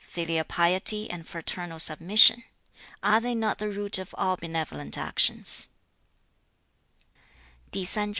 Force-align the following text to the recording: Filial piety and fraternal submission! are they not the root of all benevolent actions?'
Filial 0.03 0.45
piety 0.45 1.11
and 1.11 1.27
fraternal 1.27 1.77
submission! 1.79 2.43
are 3.03 3.21
they 3.21 3.35
not 3.35 3.59
the 3.59 3.69
root 3.69 3.99
of 3.99 4.15
all 4.17 4.35
benevolent 4.35 4.97
actions?' 4.97 5.69